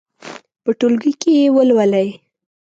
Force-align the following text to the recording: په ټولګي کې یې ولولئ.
په 0.63 0.71
ټولګي 0.79 1.13
کې 1.21 1.31
یې 1.39 1.47
ولولئ. 1.55 2.07